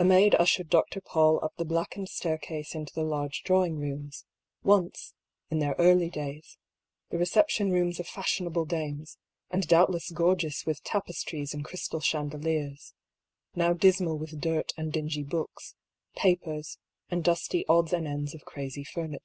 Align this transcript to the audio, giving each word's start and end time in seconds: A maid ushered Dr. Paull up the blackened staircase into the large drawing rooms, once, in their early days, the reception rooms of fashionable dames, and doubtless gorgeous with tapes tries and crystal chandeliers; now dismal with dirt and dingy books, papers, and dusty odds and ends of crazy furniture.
A 0.00 0.04
maid 0.04 0.34
ushered 0.40 0.68
Dr. 0.70 1.00
Paull 1.00 1.38
up 1.40 1.52
the 1.56 1.64
blackened 1.64 2.08
staircase 2.08 2.74
into 2.74 2.92
the 2.92 3.04
large 3.04 3.44
drawing 3.44 3.78
rooms, 3.78 4.24
once, 4.64 5.14
in 5.50 5.60
their 5.60 5.76
early 5.78 6.10
days, 6.10 6.58
the 7.10 7.16
reception 7.18 7.70
rooms 7.70 8.00
of 8.00 8.08
fashionable 8.08 8.64
dames, 8.64 9.18
and 9.52 9.64
doubtless 9.68 10.10
gorgeous 10.10 10.66
with 10.66 10.82
tapes 10.82 11.22
tries 11.22 11.54
and 11.54 11.64
crystal 11.64 12.00
chandeliers; 12.00 12.92
now 13.54 13.72
dismal 13.72 14.18
with 14.18 14.40
dirt 14.40 14.72
and 14.76 14.92
dingy 14.92 15.22
books, 15.22 15.76
papers, 16.16 16.78
and 17.08 17.22
dusty 17.22 17.64
odds 17.68 17.92
and 17.92 18.08
ends 18.08 18.34
of 18.34 18.44
crazy 18.44 18.82
furniture. 18.82 19.20